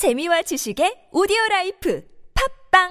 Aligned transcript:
재미와 0.00 0.40
지식의 0.40 1.12
오디오 1.12 1.36
라이프 1.50 2.02
팟빵 2.72 2.88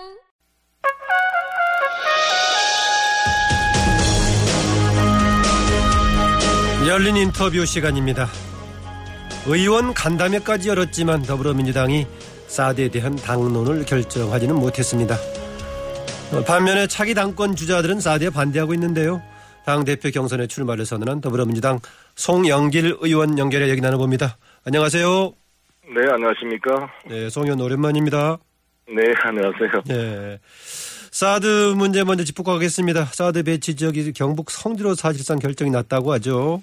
열린 6.87 7.17
인터뷰 7.17 7.65
시간입니다. 7.65 8.27
의원 9.47 9.95
간담회까지 9.95 10.69
열었지만 10.69 11.23
더불어민주당이 11.23 12.05
사드에 12.45 12.89
대한 12.89 13.15
당론을 13.15 13.85
결정하지는 13.85 14.53
못했습니다. 14.53 15.17
어, 16.31 16.43
반면에 16.43 16.85
차기 16.85 17.15
당권 17.15 17.55
주자들은 17.55 18.01
사드에 18.01 18.29
반대하고 18.29 18.75
있는데요. 18.75 19.19
당대표 19.65 20.11
경선에 20.11 20.45
출마를 20.45 20.85
선언한 20.85 21.21
더불어민주당 21.21 21.79
송영길 22.15 22.97
의원 23.01 23.39
연결해 23.39 23.67
얘기 23.67 23.81
나눠봅니다. 23.81 24.37
안녕하세요. 24.63 25.38
네, 25.93 26.01
안녕하십니까. 26.11 26.89
네, 27.07 27.29
송 27.29 27.43
의원 27.45 27.59
오랜만입니다. 27.61 28.37
네, 28.87 29.01
안녕하세요. 29.23 29.83
네. 29.87 30.39
사드 31.11 31.73
문제 31.75 32.03
먼저 32.03 32.23
짚고 32.23 32.43
가겠습니다. 32.43 33.05
사드 33.05 33.41
배치 33.43 33.75
지역이 33.75 34.13
경북 34.13 34.51
성주로 34.51 34.93
사실상 34.93 35.39
결정이 35.39 35.71
났다고 35.71 36.11
하죠. 36.13 36.61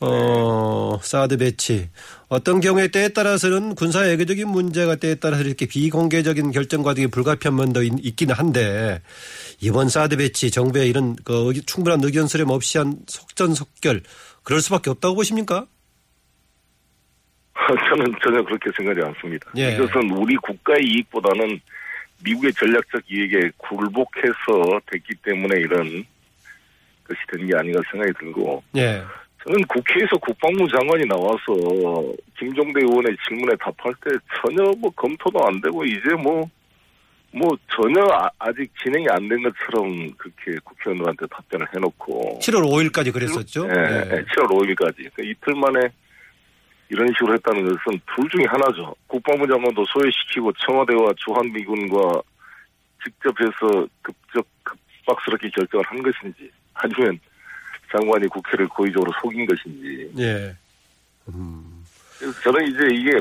어, 0.00 0.98
사드 1.02 1.38
배치. 1.38 1.88
어떤 2.28 2.60
경우에 2.60 2.88
때에 2.88 3.08
따라서는 3.08 3.74
군사 3.74 4.00
외교적인 4.00 4.46
문제가 4.46 4.96
때에 4.96 5.14
따라서 5.14 5.42
이렇게 5.42 5.64
비공개적인 5.66 6.50
결정 6.52 6.82
과정이 6.82 7.06
불가피한 7.06 7.56
면도 7.56 7.82
있- 7.82 7.92
있기는 8.04 8.34
한데 8.34 9.00
이번 9.60 9.88
사드 9.88 10.18
배치 10.18 10.50
정부의 10.50 10.88
이런 10.88 11.16
그 11.24 11.52
충분한 11.64 12.04
의견 12.04 12.26
수렴 12.28 12.50
없이 12.50 12.76
한 12.76 12.98
속전속결 13.06 14.02
그럴 14.42 14.60
수밖에 14.60 14.90
없다고 14.90 15.14
보십니까? 15.16 15.66
저는 17.88 18.14
전혀 18.22 18.42
그렇게 18.42 18.70
생각하지 18.76 19.06
않습니다. 19.08 19.50
예. 19.56 19.74
이것은 19.74 20.10
우리 20.10 20.36
국가의 20.36 20.80
이익보다는 20.84 21.60
미국의 22.24 22.52
전략적 22.54 23.02
이익에 23.10 23.50
굴복해서 23.58 24.80
됐기 24.90 25.14
때문에 25.22 25.60
이런 25.60 26.04
것이 27.06 27.20
된 27.32 27.46
게 27.46 27.54
아닌가 27.56 27.80
생각이 27.90 28.12
들고 28.18 28.62
예. 28.76 29.02
저는 29.44 29.62
국회에서 29.68 30.16
국방부 30.18 30.66
장관이 30.68 31.04
나와서 31.06 32.12
김종대 32.38 32.80
의원의 32.82 33.16
질문에 33.26 33.56
답할 33.60 33.94
때 34.04 34.10
전혀 34.42 34.62
뭐 34.78 34.90
검토도 34.90 35.38
안 35.46 35.60
되고 35.60 35.84
이제 35.84 36.12
뭐, 36.20 36.42
뭐 37.32 37.56
전혀 37.70 38.02
아, 38.38 38.52
직 38.52 38.68
진행이 38.82 39.06
안 39.10 39.28
된 39.28 39.42
것처럼 39.44 40.10
그렇게 40.16 40.58
국회의원들한테 40.64 41.26
답변을 41.28 41.66
해놓고 41.74 42.40
7월 42.42 42.64
5일까지 42.92 43.12
그랬었죠. 43.12 43.68
예, 43.68 43.70
예, 43.70 44.24
7월 44.24 44.48
5일까지. 44.50 44.96
그러니까 45.14 45.22
이틀 45.22 45.54
만에 45.54 45.88
이런 46.90 47.06
식으로 47.08 47.34
했다는 47.34 47.62
것은 47.64 48.00
둘 48.14 48.28
중에 48.30 48.44
하나죠. 48.46 48.94
국방부 49.06 49.46
장관도 49.46 49.84
소외시키고 49.86 50.52
청와대와 50.52 51.12
주한미군과 51.16 52.22
직접 53.04 53.34
해서 53.40 53.86
급적, 54.02 54.46
급박스럽게 54.62 55.50
결정을 55.50 55.84
한 55.86 56.02
것인지 56.02 56.50
아니면 56.74 57.18
장관이 57.92 58.26
국회를 58.28 58.68
고의적으로 58.68 59.12
속인 59.20 59.46
것인지. 59.46 60.12
예. 60.18 60.54
음. 61.28 61.84
그래서 62.18 62.40
저는 62.40 62.66
이제 62.66 62.88
이게 62.92 63.20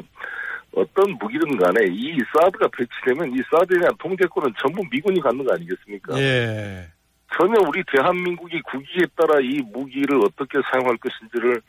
어떤 0.74 1.12
무기든 1.20 1.58
간에 1.58 1.88
이 1.90 2.18
사드가 2.34 2.68
배치되면 2.70 3.34
이 3.34 3.42
사드에 3.50 3.80
대한 3.80 3.94
통제권은 4.00 4.54
전부 4.62 4.84
미군이 4.92 5.20
갖는 5.20 5.44
거 5.44 5.54
아니겠습니까? 5.54 6.18
예. 6.20 6.88
전혀 7.36 7.54
우리 7.68 7.84
대한민국이 7.92 8.62
국익에 8.62 9.06
따라 9.16 9.40
이 9.42 9.60
무기를 9.74 10.18
어떻게 10.24 10.60
사용할 10.72 10.98
것인지를 10.98 11.62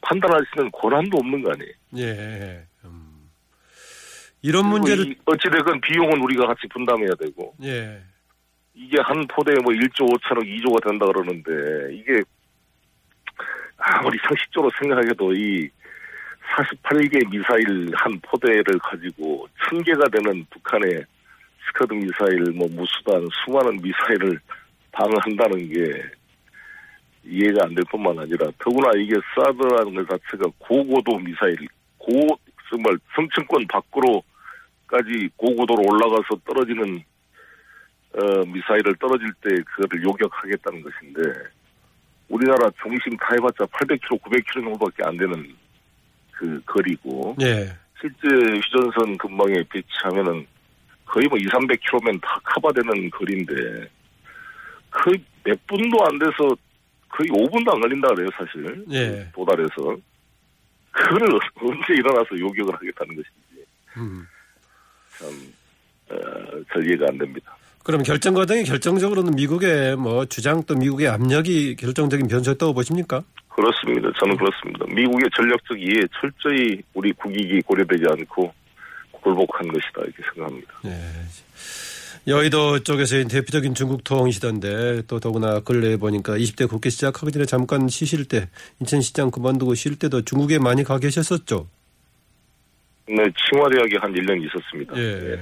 판단할 0.00 0.40
수 0.46 0.60
있는 0.60 0.70
권한도 0.72 1.18
없는 1.18 1.42
거 1.42 1.52
아니에요. 1.52 1.72
예. 1.98 2.66
음. 2.84 3.30
이런 4.42 4.66
문제를 4.66 5.06
이 5.12 5.16
어찌됐건 5.24 5.80
비용은 5.80 6.22
우리가 6.22 6.46
같이 6.46 6.66
분담해야 6.68 7.10
되고 7.18 7.54
예. 7.62 8.00
이게 8.74 8.98
한 9.02 9.26
포대에 9.26 9.56
뭐 9.62 9.72
1조 9.72 10.08
5천억 10.08 10.44
2조가 10.44 10.82
된다 10.88 11.06
그러는데 11.06 11.94
이게 11.94 12.22
아무리 13.76 14.18
상식적으로 14.26 14.70
생각해도 14.78 15.34
이 15.34 15.68
48개 16.56 17.30
미사일 17.30 17.90
한 17.94 18.18
포대를 18.22 18.78
가지고 18.80 19.46
1000개가 19.68 20.10
되는 20.10 20.44
북한의 20.50 21.04
스커드 21.66 21.94
미사일 21.94 22.52
뭐 22.52 22.66
무수단 22.70 23.26
수많은 23.44 23.80
미사일을 23.80 24.38
방어한다는 24.92 25.68
게 25.68 26.02
이해가 27.24 27.64
안 27.64 27.74
될 27.74 27.84
뿐만 27.90 28.18
아니라 28.18 28.50
더구나 28.58 28.90
이게 28.96 29.14
사드라는 29.34 29.94
것 29.94 30.08
자체가 30.08 30.50
고고도 30.58 31.18
미사일 31.18 31.56
고 31.98 32.26
정말 32.70 32.96
성층권 33.14 33.66
밖으로까지 33.68 35.28
고고도로 35.36 35.82
올라가서 35.82 36.40
떨어지는 36.46 37.02
어, 38.12 38.44
미사일을 38.46 38.94
떨어질 38.96 39.32
때 39.42 39.50
그거를 39.64 40.02
요격하겠다는 40.04 40.82
것인데 40.82 41.20
우리나라 42.28 42.70
중심 42.82 43.16
다 43.16 43.28
해봤자 43.32 43.64
800km, 43.66 44.20
900km 44.20 44.54
정도밖에 44.54 45.02
안 45.04 45.16
되는 45.16 45.54
그 46.32 46.60
거리고 46.64 47.36
예. 47.42 47.68
실제 48.00 48.28
휴전선 48.28 49.18
근방에 49.18 49.62
배치하면은 49.68 50.46
거의 51.04 51.26
뭐 51.28 51.36
2, 51.38 51.44
300km면 51.44 52.20
다 52.22 52.40
커버되는 52.44 53.10
거리인데 53.10 53.54
거의 54.90 55.22
몇 55.44 55.66
분도 55.66 55.98
안 56.04 56.18
돼서 56.18 56.56
거의 57.10 57.28
5분도 57.30 57.74
안 57.74 57.80
걸린다 57.80 58.08
그래요 58.08 58.28
사실 58.36 58.84
예. 58.92 59.28
도달해서 59.34 59.96
그거를 60.92 61.28
언제 61.62 61.94
일어나서 61.94 62.38
요격을 62.38 62.74
하겠다는 62.74 63.16
것인지 63.16 63.66
음. 63.96 64.26
참 65.18 65.28
어, 66.10 66.16
잘 66.72 66.86
이해가 66.86 67.06
안 67.08 67.18
됩니다. 67.18 67.56
그럼 67.82 68.02
결정 68.02 68.34
과정이 68.34 68.64
결정적으로는 68.64 69.34
미국의 69.34 69.96
뭐 69.96 70.24
주장 70.26 70.62
또 70.64 70.74
미국의 70.74 71.08
압력이 71.08 71.76
결정적인 71.76 72.28
변수였다고 72.28 72.74
보십니까? 72.74 73.22
그렇습니다. 73.48 74.10
저는 74.18 74.36
그렇습니다. 74.36 74.84
미국의 74.86 75.30
전략적 75.34 75.80
이해에 75.80 76.02
철저히 76.20 76.82
우리 76.94 77.12
국익이 77.12 77.60
고려되지 77.62 78.04
않고 78.10 78.52
굴복한 79.12 79.68
것이다 79.68 80.02
이렇게 80.02 80.22
생각합니다. 80.34 80.72
예. 80.86 80.90
여의도 82.34 82.84
쪽에서의 82.84 83.26
대표적인 83.26 83.74
중국 83.74 84.04
통이시던데 84.04 85.02
또 85.08 85.18
더구나 85.18 85.58
근래에 85.60 85.96
보니까 85.96 86.36
20대 86.38 86.68
국회 86.68 86.88
시작하기 86.88 87.32
전에 87.32 87.44
잠깐 87.44 87.88
쉬실 87.88 88.24
때 88.26 88.48
인천시장 88.78 89.32
그만두고 89.32 89.74
쉴 89.74 89.98
때도 89.98 90.22
중국에 90.22 90.58
많이 90.60 90.84
가 90.84 90.98
계셨었죠. 91.00 91.68
네,清华대학에 93.08 93.96
한 93.98 94.12
1년 94.12 94.40
있었습니다. 94.46 94.96
예. 94.96 95.40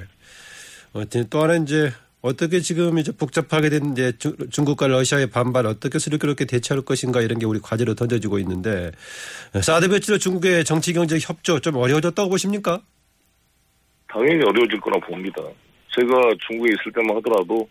어쨌든 0.94 1.26
또 1.28 1.42
하나 1.42 1.56
이제 1.56 1.92
어떻게 2.22 2.60
지금 2.60 2.98
이제 2.98 3.12
복잡하게 3.12 3.68
된 3.68 3.92
이제 3.92 4.12
주- 4.18 4.34
중국과 4.50 4.86
러시아의 4.88 5.28
반발 5.30 5.66
어떻게 5.66 5.98
슬기롭게 5.98 6.46
대처할 6.46 6.82
것인가 6.82 7.20
이런 7.20 7.38
게 7.38 7.44
우리 7.44 7.60
과제로 7.60 7.94
던져지고 7.94 8.38
있는데 8.38 8.92
사드 9.60 9.90
배치로 9.90 10.16
중국의 10.16 10.64
정치 10.64 10.94
경제 10.94 11.18
협조 11.20 11.60
좀 11.60 11.76
어려워졌다고 11.76 12.30
보십니까? 12.30 12.80
당연히 14.10 14.36
어려워질 14.42 14.80
거라 14.80 14.98
봅니다. 15.06 15.42
제가 15.96 16.34
중국에 16.46 16.70
있을 16.70 16.92
때만 16.92 17.16
하더라도 17.16 17.68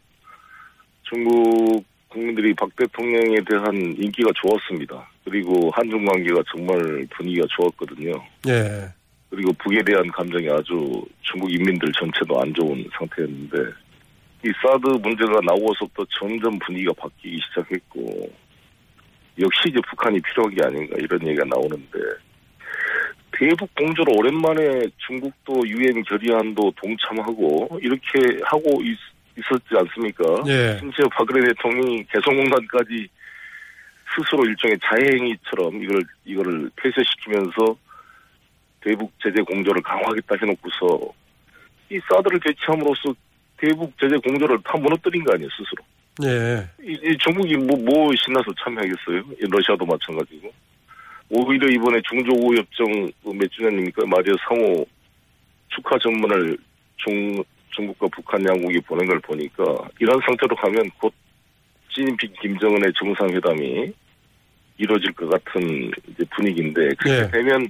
중국 1.04 1.84
국민들이 2.10 2.54
박 2.54 2.74
대통령에 2.76 3.38
대한 3.48 3.76
인기가 3.98 4.32
좋았습니다. 4.36 5.10
그리고 5.24 5.70
한중 5.72 6.06
관계가 6.06 6.42
정말 6.52 7.08
분위기가 7.12 7.46
좋았거든요. 7.50 8.14
예. 8.48 8.88
그리고 9.30 9.52
북에 9.54 9.84
대한 9.84 10.08
감정이 10.08 10.50
아주 10.50 11.04
중국 11.22 11.52
인민들 11.52 11.92
전체도 11.92 12.42
안 12.42 12.54
좋은 12.54 12.90
상태였는데 12.98 13.58
이 14.46 14.52
사드 14.62 14.88
문제가 15.02 15.40
나오고서부터 15.44 16.06
점점 16.18 16.58
분위기가 16.60 16.94
바뀌기 16.94 17.40
시작했고 17.50 18.30
역시 19.40 19.60
이제 19.68 19.80
북한이 19.90 20.20
필요한 20.22 20.54
게 20.54 20.64
아닌가 20.64 20.96
이런 20.98 21.28
얘기가 21.28 21.44
나오는데 21.46 22.00
대북 23.38 23.74
공조로 23.76 24.14
오랜만에 24.18 24.82
중국도 24.98 25.62
유엔 25.68 26.02
결의안도 26.04 26.74
동참하고 26.76 27.80
이렇게 27.82 28.20
하고 28.44 28.82
있, 28.82 28.98
있었지 29.38 29.76
않습니까? 29.76 30.24
예. 30.48 30.78
심지어 30.80 31.08
박근혜 31.10 31.46
대통령이 31.48 32.04
개성공단까지 32.06 33.08
스스로 34.16 34.44
일종의 34.46 34.80
자해행위처럼 34.84 35.84
이걸 35.84 36.04
이거를 36.26 36.72
폐쇄시키면서 36.78 37.78
대북 38.82 39.12
제재 39.22 39.42
공조를 39.42 39.84
강화하겠다 39.84 40.36
해놓고서 40.42 41.14
이 41.92 42.00
사드를 42.10 42.40
배치함으로써 42.40 43.14
대북 43.58 43.94
제재 44.00 44.16
공조를 44.18 44.58
다 44.64 44.78
무너뜨린 44.78 45.24
거 45.24 45.34
아니에요 45.34 45.50
스스로. 45.52 45.84
예. 46.24 46.68
이, 46.82 46.94
이 47.04 47.18
중국이 47.20 47.56
뭐, 47.58 47.78
뭐 47.78 48.12
신나서 48.16 48.48
참여하겠어요? 48.64 49.20
이 49.40 49.46
러시아도 49.48 49.86
마찬가지고. 49.86 50.52
오히려 51.30 51.68
이번에 51.68 52.00
중조우협정 52.08 53.12
그몇 53.24 53.52
주년입니까? 53.52 54.06
말이야 54.06 54.34
상호 54.48 54.86
축하 55.70 55.98
전문을 56.00 56.58
중, 56.98 57.44
중국과 57.72 58.08
북한 58.14 58.44
양국이 58.48 58.80
보낸 58.82 59.08
걸 59.08 59.20
보니까 59.20 59.64
이런 60.00 60.20
상태로 60.26 60.56
가면 60.56 60.90
곧 61.00 61.14
시진핑 61.90 62.34
김정은의 62.42 62.94
정상회담이 62.98 63.94
이루어질 64.78 65.12
것 65.14 65.30
같은 65.30 65.92
이제 66.08 66.24
분위기인데 66.36 66.90
그렇게 67.00 67.24
예. 67.24 67.32
되면 67.32 67.70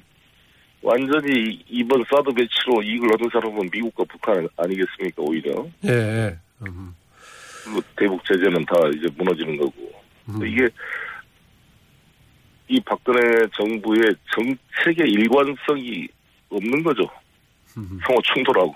완전히 0.82 1.64
이번 1.70 2.04
사드 2.10 2.34
배치로 2.34 2.84
이익을 2.84 3.14
얻은 3.14 3.30
사람은 3.32 3.70
미국과 3.72 4.04
북한 4.10 4.48
아니겠습니까 4.58 5.24
오히려 5.24 5.66
예. 5.86 5.90
예. 5.90 6.38
음. 6.62 6.94
뭐 7.72 7.82
대북 7.96 8.24
제재는 8.26 8.66
다 8.66 8.76
이제 8.96 9.08
무너지는 9.18 9.58
거고 9.58 9.92
음. 10.30 10.46
이게 10.46 10.70
이 12.70 12.80
박근혜 12.82 13.48
정부의 13.56 14.16
정책의 14.36 15.10
일관성이 15.10 16.08
없는 16.50 16.84
거죠. 16.84 17.04
음. 17.78 18.00
상호 18.06 18.22
충돌하고. 18.34 18.76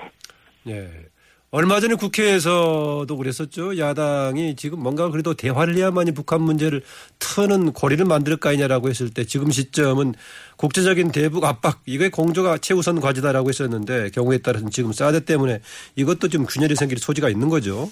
예. 0.67 1.11
얼마 1.53 1.81
전에 1.81 1.95
국회에서도 1.95 3.07
그랬었죠. 3.17 3.77
야당이 3.77 4.55
지금 4.55 4.79
뭔가 4.79 5.09
그래도 5.09 5.33
대화를 5.33 5.75
해야만이 5.75 6.13
북한 6.13 6.41
문제를 6.41 6.81
트는 7.19 7.73
고리를 7.73 8.05
만들 8.05 8.37
거 8.37 8.47
아니냐라고 8.47 8.87
했을 8.87 9.09
때 9.09 9.25
지금 9.25 9.51
시점은 9.51 10.13
국제적인 10.55 11.11
대북 11.11 11.43
압박 11.43 11.81
이게 11.85 12.09
공조가 12.09 12.57
최우선 12.57 13.01
과제다라고 13.01 13.49
했었는데 13.49 14.11
경우에 14.11 14.37
따라서는 14.37 14.71
지금 14.71 14.93
사드 14.93 15.25
때문에 15.25 15.59
이것도 15.97 16.29
좀 16.29 16.45
균열이 16.45 16.75
생길 16.75 16.99
소지가 16.99 17.27
있는 17.27 17.49
거죠. 17.49 17.91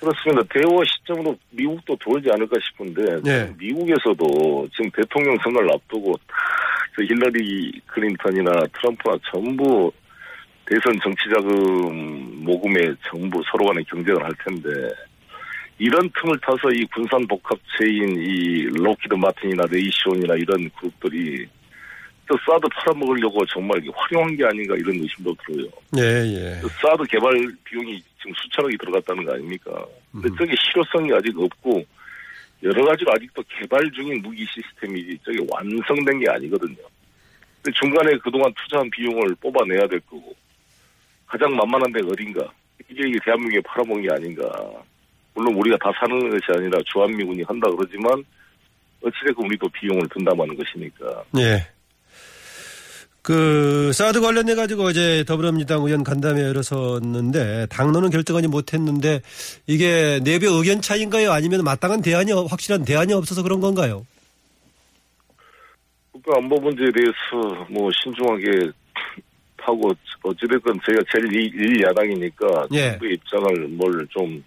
그렇습니다. 0.00 0.42
대화 0.50 0.82
시점으로 0.84 1.36
미국도 1.50 1.96
들어오지 1.96 2.30
않을까 2.30 2.56
싶은데 2.60 3.20
네. 3.22 3.52
미국에서도 3.58 4.68
지금 4.74 4.90
대통령 4.92 5.36
선거를 5.38 5.68
앞두고 5.74 6.14
다저 6.26 7.04
힐러리 7.04 7.80
클린턴이나 7.86 8.50
트럼프나 8.72 9.16
전부 9.32 9.90
대선 10.66 10.92
정치 11.02 11.24
자금 11.34 12.44
모금에 12.44 12.94
전부 13.10 13.42
서로 13.50 13.66
간에 13.66 13.82
경쟁을 13.88 14.22
할 14.22 14.30
텐데 14.44 14.68
이런 15.78 16.10
틈을 16.20 16.38
타서 16.40 16.70
이 16.74 16.84
군산 16.86 17.26
복합체인 17.26 18.16
이 18.18 18.64
록히드 18.82 19.14
마틴이나 19.14 19.64
레이시온이나 19.70 20.34
이런 20.34 20.68
그룹들이 20.78 21.46
저 22.28 22.36
사드 22.44 22.68
팔아먹으려고 22.74 23.44
정말 23.46 23.80
활용한 23.94 24.36
게 24.36 24.44
아닌가 24.44 24.74
이런 24.76 24.96
의심도 24.96 25.34
들어요. 25.46 25.66
예, 25.96 26.02
예. 26.02 26.60
그 26.60 26.68
사드 26.68 27.02
개발 27.04 27.32
비용이 27.64 28.02
지금 28.18 28.34
수천억이 28.34 28.76
들어갔다는 28.76 29.24
거 29.24 29.32
아닙니까? 29.32 29.86
근데 30.12 30.28
음. 30.28 30.36
저게 30.36 30.54
실효성이 30.56 31.10
아직 31.14 31.38
없고 31.38 31.82
여러 32.62 32.84
가지로 32.84 33.12
아직도 33.12 33.42
개발 33.48 33.90
중인 33.92 34.20
무기 34.20 34.44
시스템이지 34.44 35.18
저게 35.24 35.38
완성된 35.48 36.18
게 36.18 36.28
아니거든요. 36.28 36.76
근데 37.62 37.78
중간에 37.78 38.18
그동안 38.18 38.52
투자한 38.54 38.90
비용을 38.90 39.34
뽑아내야 39.40 39.86
될 39.88 39.98
거고 40.00 40.34
가장 41.26 41.56
만만한 41.56 41.90
데가 41.92 42.08
어딘가 42.08 42.52
이게 42.90 43.08
이게 43.08 43.18
대한민국에 43.24 43.62
팔아먹은 43.62 44.02
게 44.02 44.08
아닌가. 44.12 44.52
물론 45.34 45.54
우리가 45.54 45.78
다 45.78 45.90
사는 45.98 46.18
것이 46.28 46.44
아니라 46.48 46.78
주한미군이 46.92 47.42
한다 47.44 47.70
그러지만 47.70 48.22
어찌됐건 49.02 49.46
우리도 49.46 49.68
비용을 49.70 50.02
든다마는 50.08 50.56
것이니까. 50.56 51.24
예. 51.38 51.77
그 53.28 53.92
사드 53.92 54.22
관련해 54.22 54.54
가지고 54.54 54.84
어제 54.84 55.22
더불어민주당 55.24 55.82
의원 55.82 56.02
간담회 56.02 56.40
열어섰는데 56.44 57.66
당론은 57.68 58.08
결정하지 58.08 58.48
못했는데 58.48 59.20
이게 59.66 60.18
내부 60.24 60.46
의견 60.46 60.80
차인가요? 60.80 61.30
아니면 61.32 61.62
마땅한 61.62 62.00
대안이 62.00 62.32
없- 62.32 62.50
확실한 62.50 62.86
대안이 62.86 63.12
없어서 63.12 63.42
그런 63.42 63.60
건가요? 63.60 64.06
국가 66.10 66.38
안보 66.38 66.56
문제에 66.58 66.86
대해서 66.90 67.66
뭐 67.68 67.90
신중하게 68.02 68.70
하고 69.58 69.92
어찌됐건 70.22 70.80
저희가 70.86 71.02
제일 71.12 71.30
일- 71.34 71.54
일 71.54 71.82
야당이니까 71.84 72.46
예. 72.72 72.92
정부의 72.92 73.12
입장을 73.12 73.68
뭘 73.68 74.06
좀 74.08 74.42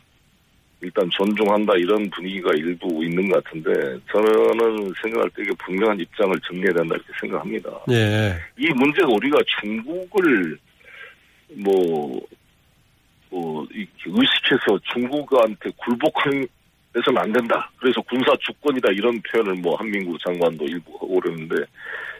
일단 0.82 1.08
존중한다 1.12 1.74
이런 1.78 2.10
분위기가 2.10 2.52
일부 2.56 3.04
있는 3.04 3.30
것 3.30 3.44
같은데 3.44 3.72
저는 4.12 4.92
생각할 5.02 5.30
때 5.30 5.44
이게 5.44 5.52
분명한 5.64 6.00
입장을 6.00 6.36
정리해야 6.48 6.74
된다 6.74 6.96
이렇게 6.96 7.14
생각합니다. 7.20 7.70
예. 7.92 8.36
이 8.58 8.68
문제가 8.74 9.08
우리가 9.10 9.38
중국을 9.62 10.58
뭐, 11.54 12.20
뭐, 13.30 13.68
의식해서 13.72 14.80
중국한테 14.94 15.70
굴복해서는 15.78 17.18
안 17.18 17.32
된다. 17.32 17.70
그래서 17.78 18.02
군사 18.02 18.32
주권이다. 18.40 18.90
이런 18.94 19.22
표현을 19.22 19.62
뭐 19.62 19.76
한민구 19.76 20.18
장관도 20.20 20.66
일부 20.66 20.94
하고 20.96 21.20
그러는데 21.20 21.56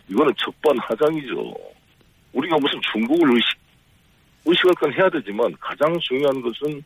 이거는 0.08 0.32
적반하장이죠. 0.38 1.54
우리가 2.34 2.58
무슨 2.58 2.80
중국을 2.92 3.36
의식, 3.36 3.58
의식할 4.46 4.76
건 4.76 4.94
해야 4.94 5.10
되지만 5.10 5.52
가장 5.60 5.98
중요한 6.00 6.42
것은 6.42 6.84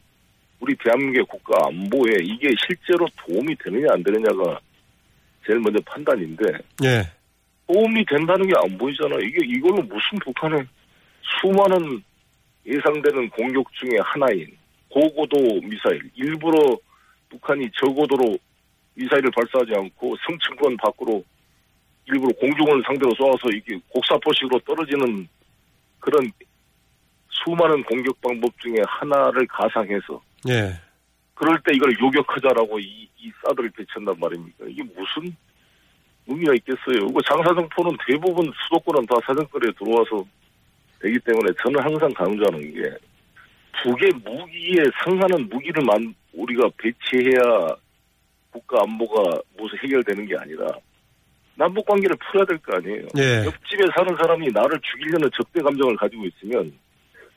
우리 0.60 0.76
대한민국의 0.76 1.26
국가 1.26 1.68
안보에 1.68 2.24
이게 2.24 2.50
실제로 2.66 3.06
도움이 3.18 3.56
되느냐 3.58 3.88
안 3.92 4.04
되느냐가 4.04 4.60
제일 5.46 5.60
먼저 5.60 5.80
판단인데 5.86 6.46
예. 6.84 7.04
도움이 7.68 8.06
된다는 8.06 8.48
게 8.48 8.54
안 8.64 8.78
보이잖아. 8.78 9.16
이게 9.18 9.38
이걸로 9.46 9.82
무슨 9.84 10.18
북한의 10.24 10.66
수많은 11.42 12.04
예상되는 12.66 13.30
공격 13.30 13.72
중에 13.74 13.98
하나인 14.04 14.48
고고도 14.90 15.38
미사일 15.62 16.02
일부러 16.16 16.58
북한이 17.30 17.70
저고도로 17.80 18.38
미사일을 18.96 19.30
발사하지 19.32 19.74
않고 19.76 20.16
성층권 20.26 20.78
밖으로 20.78 21.24
일부러 22.06 22.34
공중을 22.36 22.84
상대로 22.86 23.14
쏘아서 23.16 23.50
이게 23.54 23.78
곡사포식으로 23.90 24.60
떨어지는 24.60 25.28
그런 26.00 26.32
수많은 27.30 27.84
공격 27.84 28.20
방법 28.22 28.58
중에 28.60 28.76
하나를 28.88 29.46
가상해서 29.48 30.22
예. 30.50 30.74
그럴 31.34 31.60
때 31.64 31.74
이걸 31.76 31.94
요격하자라고 32.00 32.80
이, 32.80 33.10
이 33.18 33.32
사드를 33.44 33.70
배쳤단 33.72 34.16
말입니까? 34.20 34.66
이게 34.68 34.84
무슨 34.84 35.36
의미가 36.28 36.54
있겠어요? 36.56 37.08
그 37.14 37.20
장사정포는 37.30 37.98
대부분 38.08 38.52
수도권은 38.64 39.06
다 39.06 39.16
사정거리에 39.28 39.72
들어와서 39.78 40.26
되기 41.02 41.20
때문에 41.20 41.52
저는 41.62 41.84
항상 41.84 42.10
강조하는 42.14 42.74
게 42.74 42.82
북의 43.84 44.10
무기에 44.24 44.84
상하는 45.04 45.48
무기를 45.50 45.84
만 45.84 46.16
우리가 46.34 46.70
배치해야 46.78 47.76
국가 48.52 48.78
안보가 48.84 49.40
무슨 49.58 49.78
해결되는 49.80 50.26
게 50.26 50.36
아니라 50.38 50.68
남북 51.56 51.86
관계를 51.86 52.16
풀어야 52.18 52.46
될 52.46 52.58
거 52.60 52.76
아니에요. 52.78 53.08
예. 53.18 53.46
옆집에 53.46 53.84
사는 53.96 54.16
사람이 54.16 54.48
나를 54.52 54.80
죽이려는 54.82 55.30
적대 55.36 55.62
감정을 55.62 55.96
가지고 55.98 56.26
있으면 56.26 56.74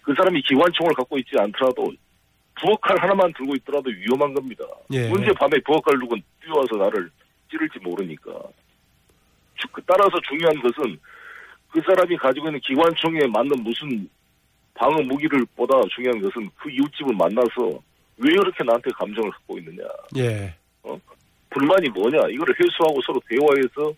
그 0.03 0.15
사람이 0.17 0.41
기관총을 0.43 0.95
갖고 0.95 1.19
있지 1.19 1.33
않더라도 1.39 1.93
부엌칼 2.61 3.01
하나만 3.01 3.33
들고 3.35 3.55
있더라도 3.57 3.91
위험한 3.91 4.35
겁니다. 4.35 4.65
예. 4.93 5.09
언제 5.11 5.33
밤에 5.33 5.53
부엌칼 5.65 5.99
들고 5.99 6.17
뛰어와서 6.43 6.77
나를 6.77 7.11
찌를지 7.51 7.79
모르니까. 7.81 8.33
주- 9.57 9.69
그 9.73 9.83
따라서 9.87 10.13
중요한 10.29 10.55
것은 10.61 10.99
그 11.71 11.81
사람이 11.83 12.17
가지고 12.17 12.47
있는 12.49 12.61
기관총에 12.61 13.27
맞는 13.27 13.63
무슨 13.63 14.09
방어 14.75 15.03
무기를 15.03 15.45
보다 15.57 15.75
중요한 15.95 16.21
것은 16.21 16.49
그 16.57 16.71
이웃집을 16.71 17.15
만나서 17.15 17.81
왜 18.19 18.31
이렇게 18.33 18.65
나한테 18.65 18.91
감정을 18.93 19.31
갖고 19.31 19.59
있느냐. 19.59 19.85
예. 20.17 20.55
불만이 21.51 21.89
뭐냐. 21.91 22.29
이거를 22.31 22.55
해소하고 22.61 23.01
서로 23.07 23.21
대화해서 23.29 23.93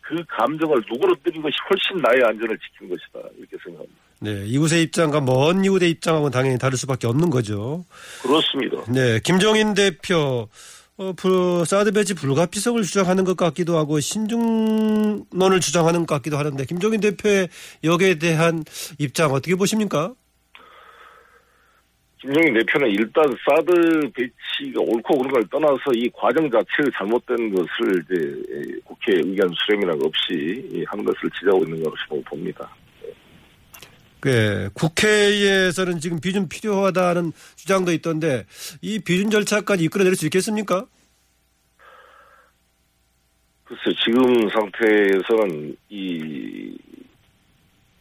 그 0.00 0.24
감정을 0.26 0.82
누그러뜨린 0.90 1.42
것이 1.42 1.54
훨씬 1.68 1.96
나의 2.02 2.22
안전을 2.24 2.58
지키는 2.58 2.96
것이다. 2.96 3.28
이렇게 3.36 3.56
생각합니다. 3.62 4.00
네. 4.20 4.44
이웃의 4.46 4.82
입장과 4.84 5.20
먼 5.20 5.64
이웃의 5.64 5.90
입장하고는 5.90 6.32
당연히 6.32 6.58
다를 6.58 6.76
수밖에 6.76 7.06
없는 7.06 7.30
거죠. 7.30 7.84
그렇습니다. 8.22 8.82
네. 8.92 9.20
김종인 9.22 9.74
대표, 9.74 10.48
어, 10.96 11.12
부- 11.12 11.64
사드 11.64 11.92
배치 11.92 12.14
불가피성을 12.14 12.82
주장하는 12.82 13.22
것 13.24 13.36
같기도 13.36 13.78
하고 13.78 14.00
신중론을 14.00 15.60
주장하는 15.60 16.06
것 16.06 16.16
같기도 16.16 16.36
하는데 16.36 16.64
김종인 16.64 17.00
대표의 17.00 17.48
여기에 17.84 18.16
대한 18.18 18.64
입장 18.98 19.30
어떻게 19.32 19.54
보십니까? 19.54 20.12
김정인 22.20 22.52
대표는 22.54 22.88
일단 22.90 23.24
사드 23.44 24.10
배치가 24.12 24.80
옳고 24.80 25.18
그른 25.18 25.30
걸 25.30 25.44
떠나서 25.48 25.92
이 25.94 26.10
과정 26.12 26.50
자체를 26.50 26.90
잘못된 26.98 27.54
것을 27.54 28.02
이제 28.02 28.80
국회 28.84 29.12
의견 29.24 29.48
수렴이나 29.54 29.92
없이 30.02 30.84
한 30.88 31.04
것을 31.04 31.30
지적하고 31.38 31.62
있는 31.62 31.80
것으로 31.84 32.20
봅니다. 32.28 32.68
그 34.20 34.70
국회에서는 34.74 36.00
지금 36.00 36.20
비준 36.20 36.48
필요하다는 36.48 37.32
주장도 37.56 37.92
있던데 37.92 38.46
이 38.80 38.98
비준 38.98 39.30
절차까지 39.30 39.84
이끌어낼 39.84 40.14
수 40.16 40.24
있겠습니까? 40.26 40.86
글쎄 43.64 43.82
지금 44.04 44.48
상태에서는 44.48 45.76
이 45.90 46.78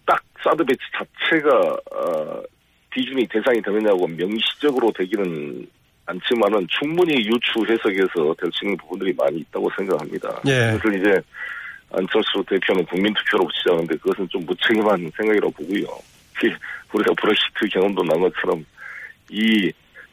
딱 0.08 0.24
사드 0.42 0.64
배치 0.64 0.80
자체가 0.98 1.78
어, 1.92 2.42
비준이 2.90 3.28
대상이 3.28 3.62
되느냐고 3.62 4.08
명시적으로 4.08 4.92
되기는 4.94 5.68
않지만은 6.06 6.66
충분히 6.70 7.18
유추 7.18 7.60
해석에서 7.70 8.34
될수 8.42 8.64
있는 8.64 8.78
부분들이 8.78 9.14
많이 9.14 9.40
있다고 9.40 9.70
생각합니다. 9.78 10.42
예. 10.48 10.72
그것을 10.78 11.00
이제 11.00 11.22
안철수 11.98 12.44
대표는 12.48 12.86
국민투표로 12.86 13.48
주장하는데 13.58 13.98
그것은 13.98 14.28
좀 14.30 14.46
무책임한 14.46 15.12
생각이라고 15.18 15.52
보고요. 15.52 15.86
그 16.36 16.48
우리가 16.94 17.14
브렉시트 17.20 17.68
경험도 17.74 18.04
난 18.04 18.20
것처럼 18.22 18.64
이 19.30 19.72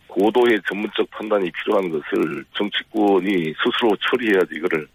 고도의 0.09 0.61
전문적 0.69 1.11
판단이 1.11 1.51
필요한 1.51 1.91
것을 1.91 2.45
정치권이 2.57 3.55
스스로 3.63 3.97
처리해야지 4.09 4.55
이거를 4.57 4.87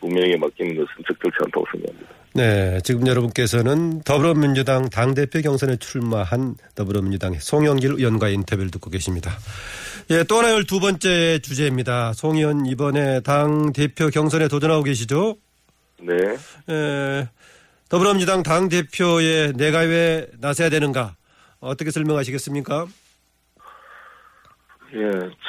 국민에게 0.00 0.36
맡기는 0.36 0.74
것은 0.76 0.88
적절치 1.06 1.36
않다고 1.44 1.66
생각합니다. 1.72 2.14
네, 2.36 2.80
지금 2.82 3.06
여러분께서는 3.06 4.02
더불어민주당 4.02 4.90
당대표 4.90 5.40
경선에 5.40 5.76
출마한 5.76 6.56
더불어민주당의 6.74 7.38
송영길 7.40 7.94
의원과의 7.98 8.34
인터뷰를 8.34 8.72
듣고 8.72 8.90
계십니다. 8.90 9.30
예, 10.10 10.24
또 10.24 10.38
하나 10.38 10.60
두 10.64 10.80
번째 10.80 11.38
주제입니다. 11.38 12.12
송 12.12 12.36
의원 12.36 12.66
이번에 12.66 13.20
당대표 13.20 14.08
경선에 14.10 14.48
도전하고 14.48 14.82
계시죠? 14.82 15.36
네. 16.00 16.14
예, 16.70 17.28
더불어민주당 17.88 18.42
당 18.42 18.68
대표에 18.68 19.52
내가 19.52 19.80
왜 19.80 20.26
나서야 20.40 20.68
되는가? 20.70 21.14
어떻게 21.60 21.90
설명하시겠습니까? 21.90 22.86
예, 24.94 24.98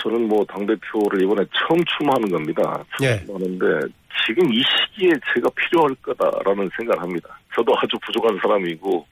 저는 0.01 0.27
뭐 0.27 0.43
당 0.45 0.65
대표를 0.65 1.21
이번에 1.23 1.43
처음 1.53 1.79
출마하는 1.85 2.29
겁니다. 2.29 2.83
예. 3.03 3.23
하는데 3.31 3.87
지금 4.25 4.51
이 4.51 4.61
시기에 4.63 5.11
제가 5.33 5.49
필요할 5.55 5.93
거다라는 6.01 6.69
생각을 6.77 7.01
합니다. 7.03 7.37
저도 7.55 7.73
아주 7.77 7.97
부족한 8.05 8.39
사람이고 8.41 9.05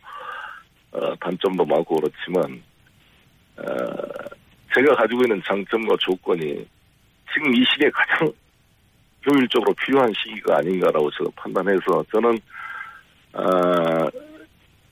어, 0.93 1.15
단점도 1.19 1.65
많고 1.65 1.95
그렇지만 1.97 2.63
어, 3.57 3.63
제가 4.73 4.95
가지고 4.95 5.21
있는 5.23 5.41
장점과 5.45 5.95
조건이 5.99 6.65
지금 7.33 7.53
이 7.55 7.63
시기에 7.71 7.89
가장 7.91 8.31
효율적으로 9.25 9.73
필요한 9.73 10.11
시기가 10.13 10.57
아닌가라고 10.57 11.09
제가 11.11 11.29
판단해서 11.35 12.03
저는 12.11 12.37
아, 13.33 14.09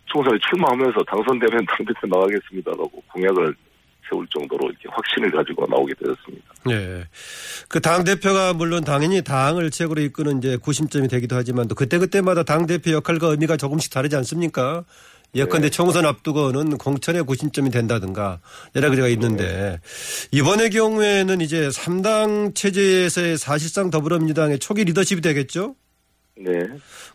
총선에 0.05 0.37
출마하면서 0.49 1.03
당선되면 1.03 1.65
당대표 1.65 2.07
나가겠습니다라고 2.07 2.91
공약을 3.13 3.55
세울 4.09 4.27
정도로 4.27 4.69
이렇게 4.69 4.89
확신을 4.89 5.31
가지고 5.31 5.65
나오게 5.67 5.93
되었습니다. 5.93 6.45
예. 6.69 7.05
그 7.69 7.79
당대표가 7.79 8.53
물론 8.53 8.83
당연히 8.83 9.23
당을 9.23 9.71
최고로 9.71 10.01
이끄는 10.01 10.39
이제 10.39 10.57
구심점이 10.57 11.07
되기도 11.07 11.35
하지만 11.35 11.67
또 11.67 11.75
그때그때마다 11.75 12.43
당대표 12.43 12.91
역할과 12.91 13.27
의미가 13.27 13.57
조금씩 13.57 13.93
다르지 13.93 14.15
않습니까? 14.17 14.83
예컨대 15.33 15.67
네. 15.67 15.69
총선 15.69 16.05
앞두고는 16.05 16.77
공천의 16.77 17.23
구심점이 17.23 17.69
된다든가 17.69 18.39
여러 18.75 18.89
가지가 18.89 19.07
있는데 19.09 19.79
이번의 20.31 20.69
경우에는 20.71 21.39
이제 21.41 21.69
3당 21.69 22.53
체제에서의 22.53 23.37
사실상 23.37 23.89
더불어민주당의 23.89 24.59
초기 24.59 24.83
리더십이 24.83 25.21
되겠죠? 25.21 25.75
네. 26.35 26.51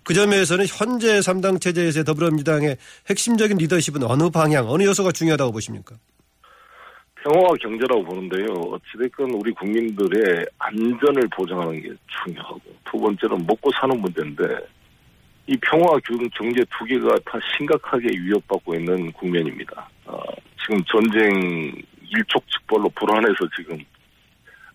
그 0.03 0.15
점에서는 0.15 0.65
현재 0.67 1.19
3당 1.19 1.61
체제에서의 1.61 2.05
더불어민주당의 2.05 2.77
핵심적인 3.11 3.59
리더십은 3.59 4.03
어느 4.05 4.31
방향, 4.31 4.71
어느 4.71 4.85
요소가 4.85 5.13
중요하다고 5.13 5.53
보십니까? 5.53 5.97
평화와 7.23 7.49
경제라고 7.61 8.05
보는데요. 8.05 8.47
어찌됐건 8.47 9.31
우리 9.33 9.53
국민들의 9.53 10.47
안전을 10.59 11.29
보장하는 11.37 11.83
게 11.83 11.93
중요하고 12.25 12.61
두 12.85 12.99
번째는 12.99 13.47
먹고 13.47 13.71
사는 13.81 14.01
문제인데 14.01 14.45
이 15.47 15.57
평화와 15.59 15.99
경- 16.05 16.29
경제 16.35 16.65
두 16.77 16.85
개가 16.85 17.15
다 17.25 17.39
심각하게 17.57 18.09
위협받고 18.19 18.75
있는 18.75 19.13
국면입니다. 19.13 19.89
어, 20.07 20.21
지금 20.61 20.83
전쟁 20.85 21.73
일촉즉발로 22.03 22.89
불안해서 22.91 23.37
지금 23.57 23.79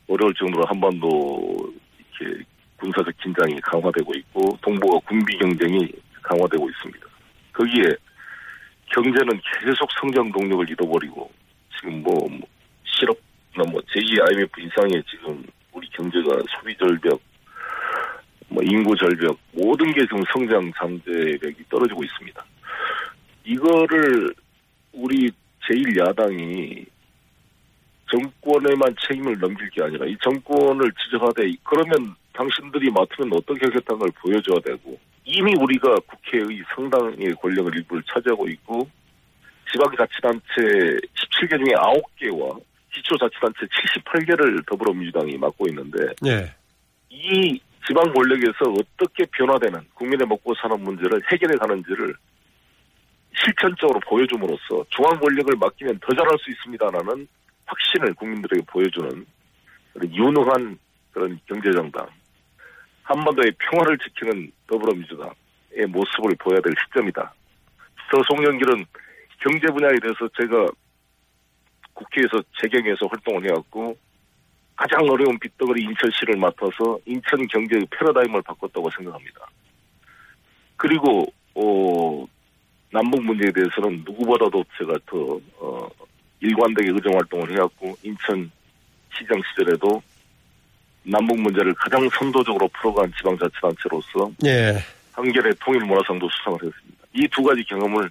어려울 0.08 0.34
정도로 0.34 0.66
한반도 0.66 1.74
이렇게 2.20 2.44
군사적 2.78 3.16
긴장이 3.22 3.60
강화되고 3.62 4.14
있고 4.16 4.58
동북아 4.62 5.00
군비 5.08 5.38
경쟁이 5.38 5.92
강화되고 6.24 6.70
있습니다. 6.70 7.08
거기에 7.54 7.84
경제는 8.88 9.40
계속 9.64 9.90
성장 10.00 10.32
동력을 10.32 10.70
잃어버리고 10.70 11.32
지금 11.78 12.02
뭐, 12.02 12.14
뭐 12.30 12.40
실업나 12.86 13.72
뭐 13.72 13.82
제2 13.82 14.22
IMF 14.30 14.62
이상의 14.62 15.04
지금 15.10 15.44
우리 15.72 15.88
경제가 15.90 16.42
소비 16.50 16.76
절벽, 16.78 17.20
뭐 18.50 18.62
인구 18.64 18.96
절벽 18.96 19.38
모든 19.72 19.90
게 19.94 20.02
지금 20.02 20.22
성장 20.34 20.70
잠재력이 20.78 21.64
떨어지고 21.70 22.04
있습니다. 22.04 22.46
이거를 23.46 24.34
우리 24.92 25.32
제1야당이 25.64 26.86
정권에만 28.12 28.94
책임을 29.08 29.40
넘길 29.40 29.70
게 29.70 29.82
아니라 29.82 30.06
이 30.06 30.18
정권을 30.22 30.92
지적하되 31.06 31.50
그러면 31.64 32.14
당신들이 32.34 32.92
맡으면 32.92 33.32
어떻게 33.34 33.66
하겠다는 33.66 34.00
걸 34.00 34.12
보여줘야 34.22 34.60
되고 34.66 35.00
이미 35.24 35.54
우리가 35.58 35.96
국회의 36.06 36.62
상당의 36.76 37.34
권력을 37.42 37.74
일부를 37.74 38.04
차지하고 38.14 38.50
있고 38.50 38.90
지방자치단체 39.72 40.52
17개 41.16 41.52
중에 41.52 42.28
9개와 42.28 42.62
기초자치단체 42.94 43.68
78개를 44.04 44.66
더불어민주당이 44.68 45.38
맡고 45.38 45.68
있는데 45.70 46.08
예. 46.26 46.54
이 47.10 47.62
지방 47.88 48.14
권력에서 48.14 48.72
어떻게 48.72 49.26
변화되는 49.26 49.82
국민의 49.96 50.28
먹고 50.28 50.54
사는 50.56 50.80
문제를 50.82 51.20
해결해 51.32 51.56
가는지를 51.56 52.14
실천적으로 53.34 54.00
보여줌으로써 54.02 54.86
중앙 54.90 55.20
권력을 55.20 55.54
맡기면 55.58 56.00
더 56.00 56.14
잘할 56.14 56.38
수 56.40 56.52
있습니다라는 56.52 57.28
확신을 57.66 58.14
국민들에게 58.14 58.66
보여주는 58.68 59.26
그런 59.94 60.16
유능한 60.16 60.78
그런 61.12 61.40
경제정당 61.48 62.08
한반도의 63.04 63.52
평화를 63.58 63.98
지키는 63.98 64.52
더불어민주당의 64.68 65.88
모습을 65.90 66.36
보여야 66.40 66.62
될 66.62 66.74
시점이다. 66.86 67.34
저 68.12 68.22
송영길은 68.30 68.86
경제 69.40 69.68
분야에 69.68 69.96
대해서 70.02 70.28
제가 70.40 70.68
국회에서 71.94 72.42
재경에서 72.62 73.08
활동을 73.08 73.46
해왔고 73.50 73.98
가장 74.82 75.00
어려운 75.08 75.38
빚덩어리 75.38 75.84
인천시를 75.84 76.38
맡아서 76.38 76.98
인천 77.06 77.46
경제의 77.46 77.86
패러다임을 77.92 78.42
바꿨다고 78.42 78.90
생각합니다. 78.90 79.48
그리고 80.76 81.32
어, 81.54 82.26
남북 82.90 83.22
문제에 83.24 83.52
대해서는 83.52 84.02
누구보다도 84.04 84.66
제가 84.80 84.96
더 85.06 85.40
어, 85.60 85.88
일관되게 86.40 86.90
의정 86.90 87.14
활동을 87.14 87.52
해왔고 87.52 87.96
인천 88.02 88.50
시장 89.16 89.40
시절에도 89.52 90.02
남북 91.04 91.40
문제를 91.40 91.76
가장 91.76 92.10
선도적으로 92.10 92.68
풀어간 92.70 93.14
지방자치단체로서 93.18 94.32
예. 94.46 94.80
한결의 95.12 95.54
통일 95.60 95.82
문화상도 95.82 96.28
수상을 96.28 96.58
했습니다. 96.64 97.06
이 97.14 97.28
두 97.28 97.44
가지 97.44 97.64
경험을 97.66 98.10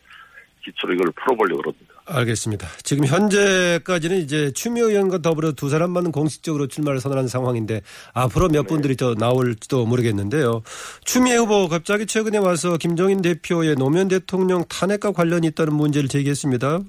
기초로 0.64 0.95
이걸 0.95 1.11
풀어보려고 1.12 1.62
합니다. 1.71 1.95
알겠습니다. 2.07 2.67
지금 2.83 3.07
현재까지는 3.07 4.19
이제 4.19 4.50
추미애 4.52 4.85
의원과 4.85 5.19
더불어 5.19 5.52
두 5.52 5.69
사람만 5.69 6.12
공식적으로 6.12 6.67
출마를 6.67 7.00
선언한 7.00 7.29
상황인데 7.29 7.81
앞으로 8.12 8.49
몇 8.49 8.67
분들이 8.67 8.97
더 8.97 9.14
나올지도 9.14 9.87
모르겠는데요. 9.87 10.62
추미애 11.05 11.37
후보 11.37 11.69
갑자기 11.69 12.07
최근에 12.07 12.38
와서 12.38 12.76
김종인 12.76 13.23
대표의 13.23 13.76
노무현 13.76 14.09
대통령 14.09 14.64
탄핵과 14.69 15.12
관련이 15.12 15.47
있다는 15.49 15.73
문제를 15.75 16.09
제기했습니다. 16.09 16.81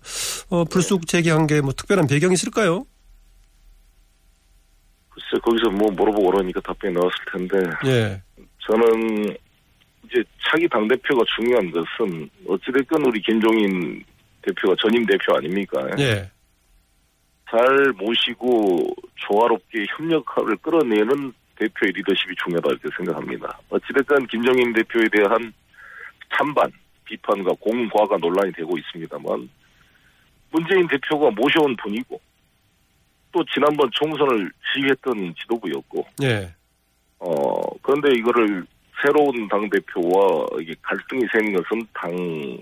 어, 0.49 0.65
불쑥 0.65 1.07
제기한 1.07 1.47
게 1.47 1.61
뭐 1.61 1.73
특별한 1.73 2.07
배경이 2.07 2.33
있을까요? 2.33 2.85
글쎄 5.09 5.39
거기서 5.43 5.69
뭐 5.69 5.91
물어보고 5.91 6.31
그러니까 6.31 6.59
답변이 6.61 6.93
나왔을 6.93 7.17
텐데 7.31 7.69
예. 7.85 8.21
저는 8.67 9.35
이제 10.11 10.23
차기 10.43 10.67
당 10.67 10.87
대표가 10.87 11.23
중요한 11.35 11.71
것은 11.71 12.29
어찌됐건 12.47 13.05
우리 13.05 13.21
김종인 13.21 14.03
대표가 14.41 14.75
전임 14.79 15.05
대표 15.05 15.35
아닙니까? 15.35 15.87
예. 15.99 16.29
잘 17.49 17.93
모시고 17.97 18.93
조화롭게 19.15 19.85
협력을 19.97 20.57
끌어내는 20.57 21.33
대표의 21.55 21.93
리더십이 21.93 22.35
중요하다 22.43 22.69
이렇게 22.71 22.89
생각합니다. 22.97 23.59
어찌됐건 23.69 24.27
김정인 24.27 24.73
대표에 24.73 25.03
대한 25.11 25.53
찬반, 26.35 26.71
비판과 27.05 27.53
공과가 27.59 28.17
논란이 28.17 28.51
되고 28.53 28.77
있습니다만 28.77 29.49
문재인 30.51 30.87
대표가 30.87 31.29
모셔온 31.31 31.75
분이고 31.77 32.19
또 33.31 33.45
지난번 33.53 33.89
총선을 33.93 34.51
지휘했던 34.73 35.35
지도부였고 35.41 36.05
예. 36.23 36.53
어 37.19 37.61
그런데 37.81 38.09
이거를 38.17 38.65
새로운 39.01 39.47
당 39.47 39.69
대표와 39.69 40.45
이게 40.61 40.73
갈등이 40.81 41.25
생긴 41.31 41.55
것은 41.55 41.81
당 41.93 42.11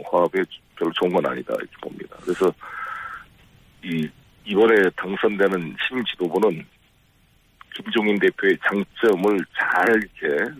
화합에 0.05 0.43
별로 0.75 0.91
좋은 0.93 1.12
건 1.12 1.25
아니다 1.25 1.53
이렇게 1.58 1.75
봅니다. 1.81 2.15
그래서 2.22 2.51
이 3.84 4.10
이번에 4.46 4.89
당선되는 4.96 5.75
신임 5.88 6.03
지도부는 6.05 6.65
김종인 7.75 8.17
대표의 8.19 8.58
장점을 8.63 9.39
잘 9.58 9.88
이렇게 9.89 10.51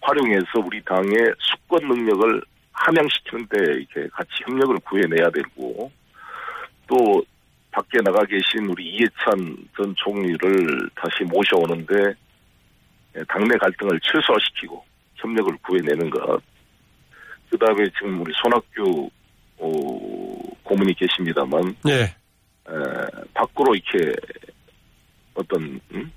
활용해서 0.00 0.60
우리 0.64 0.82
당의 0.82 1.12
수권 1.38 1.86
능력을 1.86 2.42
함양시키는데 2.72 3.56
이렇게 3.74 4.08
같이 4.08 4.30
협력을 4.44 4.76
구해내야 4.80 5.30
되고 5.30 5.90
또 6.88 7.24
밖에 7.70 7.98
나가 8.04 8.24
계신 8.24 8.66
우리 8.68 8.86
이해찬 8.88 9.56
전 9.76 9.94
총리를 9.96 10.90
다시 10.94 11.22
모셔오는데 11.24 12.14
당내 13.28 13.56
갈등을 13.58 14.00
최소화시키고 14.00 14.91
협력을 15.22 15.56
구해내는 15.62 16.10
것. 16.10 16.42
그 17.50 17.58
다음에 17.58 17.84
지금 17.96 18.20
우리 18.20 18.32
손학규 18.42 19.10
어, 19.58 19.68
고문이 20.64 20.94
계십니다만 20.94 21.76
예. 21.88 22.02
에, 22.02 22.12
밖으로 23.34 23.74
이렇게 23.74 24.14
어떤 25.34 25.80
음? 25.92 26.12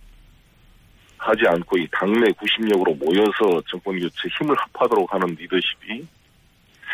가지 1.17 1.41
않고 1.47 1.77
이 1.77 1.87
당내 1.91 2.31
구심력으로 2.33 2.93
모여서 2.95 3.61
정권 3.67 3.99
교체 3.99 4.27
힘을 4.37 4.55
합하도록 4.57 5.13
하는 5.13 5.27
리더십이 5.35 6.05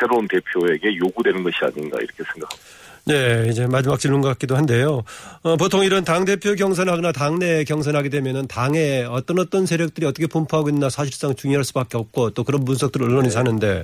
새로운 0.02 0.28
대표에게 0.28 0.98
요구되는 0.98 1.44
것이 1.44 1.58
아닌가 1.62 1.98
이렇게 2.00 2.24
생각합니다. 2.34 2.82
네, 3.06 3.48
이제 3.50 3.66
마지막 3.66 4.00
질문 4.00 4.22
같기도 4.22 4.56
한데요. 4.56 5.04
어, 5.42 5.58
보통 5.58 5.84
이런 5.84 6.04
당대표 6.04 6.54
경선하거나 6.54 7.12
당내 7.12 7.64
경선하게 7.64 8.10
되면은 8.10 8.48
당에 8.48 9.04
어떤 9.10 9.40
어떤 9.40 9.66
세력들이 9.66 10.06
어떻게 10.06 10.28
분포하고 10.28 10.70
있나 10.70 10.90
사실상 10.90 11.36
중요할 11.36 11.64
수밖에 11.64 11.98
없고 11.98 12.32
또 12.32 12.44
그런 12.44 12.64
분석들을 12.64 13.08
언론에서 13.08 13.40
하는데 13.40 13.84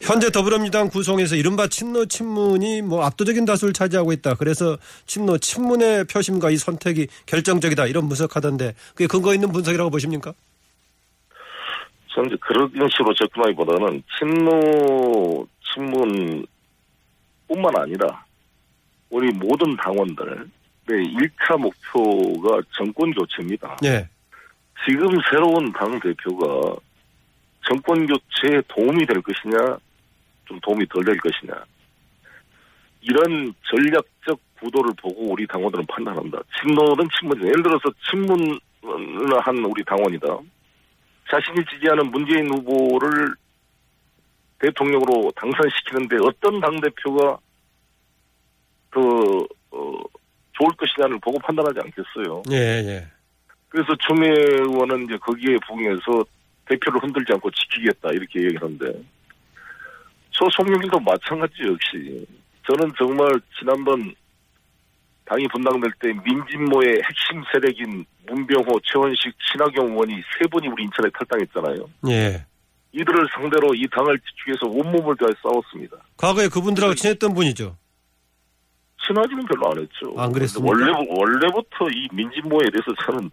현재 0.00 0.30
더불어민주당 0.30 0.88
구성에서 0.88 1.36
이른바 1.36 1.68
친노 1.68 2.06
친문이 2.06 2.82
뭐 2.82 3.04
압도적인 3.04 3.44
다수를 3.44 3.74
차지하고 3.74 4.12
있다. 4.12 4.34
그래서 4.34 4.78
친노 5.06 5.38
친문의 5.38 6.04
표심과 6.04 6.50
이 6.50 6.56
선택이 6.56 7.08
결정적이다. 7.26 7.86
이런 7.86 8.08
분석하던데 8.08 8.74
그게 8.94 9.06
근거 9.06 9.34
있는 9.34 9.52
분석이라고 9.52 9.90
보십니까? 9.90 10.32
저는 12.16 12.36
그런 12.40 12.88
식으로 12.88 13.12
접근하기보다는 13.12 14.02
친노 14.18 15.46
친문뿐만 15.74 16.46
아니라 17.76 18.24
우리 19.10 19.30
모든 19.34 19.76
당원들의 19.76 20.46
1차 20.88 21.58
목표가 21.58 22.62
정권 22.74 23.12
교체입니다. 23.12 23.76
네. 23.82 24.08
지금 24.86 25.10
새로운 25.30 25.70
당 25.72 26.00
대표가 26.00 26.76
정권 27.68 28.06
교체에 28.06 28.62
도움이 28.68 29.04
될 29.04 29.20
것이냐, 29.20 29.76
좀 30.46 30.58
도움이 30.60 30.86
덜 30.88 31.04
될 31.04 31.18
것이냐. 31.18 31.52
이런 33.02 33.52
전략적 33.62 34.40
구도를 34.60 34.94
보고 35.02 35.32
우리 35.32 35.46
당원들은 35.46 35.84
판단한다. 35.86 36.38
친노든 36.60 37.06
친문이든 37.20 37.48
예를 37.48 37.62
들어서 37.62 37.90
친문을 38.08 38.58
한 39.42 39.64
우리 39.66 39.84
당원이다. 39.84 40.26
자신이 41.30 41.64
지지하는 41.70 42.10
문재인 42.10 42.48
후보를 42.48 43.34
대통령으로 44.58 45.30
당선시키는데 45.36 46.16
어떤 46.22 46.60
당대표가 46.60 47.38
그, 48.90 49.00
어, 49.70 49.92
좋을 50.52 50.70
것이냐를 50.76 51.18
보고 51.20 51.38
판단하지 51.38 51.78
않겠어요. 51.80 52.42
예, 52.50 52.56
예. 52.56 53.06
그래서 53.68 53.94
추미애 54.06 54.30
의원은 54.30 55.04
이제 55.04 55.16
거기에 55.18 55.56
부응해서 55.66 56.24
대표를 56.66 57.02
흔들지 57.02 57.32
않고 57.34 57.50
지키겠다 57.50 58.08
이렇게 58.12 58.42
얘기하는데 58.44 58.86
저 60.30 60.46
송영길도 60.50 61.00
마찬가지 61.00 61.54
역시 61.64 62.26
저는 62.66 62.92
정말 62.96 63.28
지난번 63.58 64.14
당이 65.26 65.46
분당될 65.48 65.90
때 66.00 66.12
민진모의 66.12 67.02
핵심 67.02 67.42
세력인 67.52 68.04
문병호, 68.26 68.80
최원식, 68.84 69.34
친하경 69.52 69.92
의원이 69.92 70.14
세 70.38 70.46
분이 70.50 70.68
우리 70.68 70.84
인천에 70.84 71.10
탈당했잖아요. 71.10 71.88
예. 72.08 72.46
이들을 72.92 73.28
상대로 73.34 73.74
이 73.74 73.86
당을 73.88 74.18
위해서 74.46 74.66
온몸을 74.66 75.16
다해 75.16 75.32
싸웠습니다. 75.42 75.96
과거에 76.16 76.48
그분들하고 76.48 76.94
친했던 76.94 77.34
분이죠. 77.34 77.76
친하지는 79.06 79.44
별로 79.44 79.70
안 79.70 79.78
했죠. 79.78 80.14
안 80.16 80.32
그랬습니까? 80.32 80.74
원래, 80.74 80.92
원래부터 81.08 81.88
이 81.92 82.08
민진모에 82.12 82.70
대해서 82.70 82.94
저는 83.04 83.30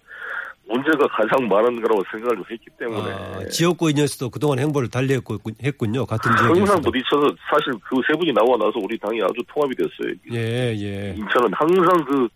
문제가 0.68 1.08
가장 1.10 1.48
많은 1.48 1.82
거라고 1.82 2.02
생각을 2.12 2.44
했기 2.50 2.66
때문에. 2.80 3.12
아, 3.12 3.48
지역구인이었어도 3.50 4.30
그동안 4.30 4.60
행보를 4.60 4.90
달리했고 4.90 5.38
했군요. 5.64 6.06
같은 6.06 6.32
항상 6.32 6.54
지역에서. 6.56 6.80
부딪혀서 6.82 7.36
사실 7.50 7.74
그 7.84 8.02
세 8.08 8.14
분이 8.18 8.32
나와 8.34 8.58
나서 8.58 8.74
우리 8.82 8.98
당이 8.98 9.22
아주 9.22 9.36
통합이 9.50 9.76
됐어요. 9.76 10.14
예, 10.32 10.74
예. 10.76 11.14
인천은 11.18 11.52
항상 11.54 12.06
그 12.06 12.28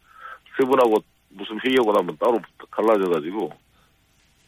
세 0.60 0.66
분하고 0.66 0.96
무슨 1.30 1.56
회의하고 1.64 1.92
나면 1.94 2.18
따로 2.20 2.40
갈라져 2.72 3.08
가지고 3.12 3.52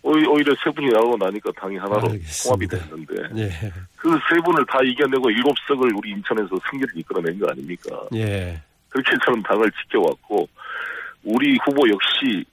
오히- 0.01 0.25
오히려 0.27 0.55
세 0.63 0.71
분이 0.71 0.87
나오고 0.91 1.17
나니까 1.17 1.51
당이 1.55 1.77
하나로 1.77 2.09
알겠습니다. 2.09 2.77
통합이 2.79 3.05
됐는데 3.05 3.43
예. 3.43 3.49
그 3.95 4.09
세 4.27 4.41
분을 4.43 4.65
다 4.65 4.79
이겨내고 4.83 5.29
일곱 5.29 5.53
석을 5.67 5.91
우리 5.95 6.09
인천에서 6.11 6.49
승리를 6.71 6.89
이끌어낸 6.97 7.37
거 7.37 7.47
아닙니까? 7.51 8.01
예. 8.15 8.59
그렇게 8.89 9.11
저는 9.25 9.43
당을 9.43 9.69
지켜왔고 9.83 10.49
우리 11.23 11.57
후보 11.63 11.87
역시 11.89 12.43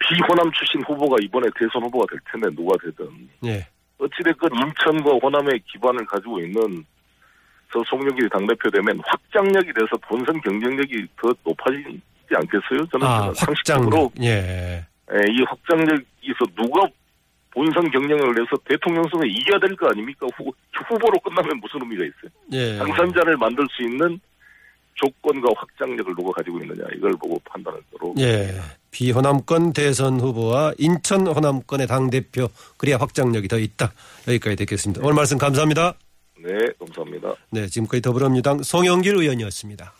비호남 0.00 0.50
출신 0.52 0.82
후보가 0.82 1.16
이번에 1.22 1.46
대선 1.58 1.82
후보가 1.84 2.06
될 2.10 2.18
텐데 2.32 2.48
누가 2.56 2.74
되든 2.82 3.06
예. 3.46 3.66
어찌됐건 3.98 4.50
인천과 4.54 5.18
호남의 5.22 5.60
기반을 5.70 6.04
가지고 6.06 6.40
있는 6.40 6.84
저 7.72 7.82
송영길이 7.86 8.28
당대표 8.30 8.68
되면 8.70 9.00
확장력이 9.06 9.72
돼서 9.72 9.90
본선 10.08 10.40
경쟁력이 10.40 11.06
더 11.20 11.30
높아지지 11.44 12.00
않겠어요? 12.34 12.86
저는 12.90 13.06
아, 13.06 13.32
상식적으로. 13.34 14.10
예. 14.22 14.84
예, 15.12 15.16
이 15.32 15.42
확장력에서 15.46 16.46
누가 16.56 16.86
본선 17.52 17.90
경쟁력을 17.90 18.34
내서 18.34 18.56
대통령 18.64 19.02
선거 19.10 19.26
이겨야 19.26 19.58
될 19.60 19.76
거 19.76 19.88
아닙니까? 19.88 20.26
후, 20.36 20.50
후보로 20.72 21.18
끝나면 21.20 21.60
무슨 21.60 21.80
의미가 21.82 22.04
있어요? 22.04 22.30
예. 22.52 22.78
당선자를 22.78 23.36
만들 23.36 23.64
수 23.70 23.82
있는 23.82 24.18
조건과 24.94 25.50
확장력을 25.56 26.14
누가 26.14 26.32
가지고 26.32 26.60
있느냐 26.60 26.84
이걸 26.96 27.12
보고 27.12 27.40
판단할 27.44 27.80
거로 27.92 28.14
예. 28.18 28.54
비호남권 28.90 29.72
대선 29.72 30.20
후보와 30.20 30.74
인천 30.78 31.26
호남권의 31.26 31.86
당 31.86 32.10
대표 32.10 32.48
그래야 32.76 32.96
확장력이 32.98 33.48
더 33.48 33.58
있다. 33.58 33.92
여기까지 34.26 34.56
듣겠습니다. 34.56 35.00
오늘 35.02 35.14
말씀 35.14 35.38
감사합니다. 35.38 35.94
네 36.42 36.50
감사합니다. 36.78 37.34
네, 37.50 37.66
지금까지 37.66 38.02
더불어민주당 38.02 38.62
송영길 38.62 39.16
의원이었습니다. 39.16 39.92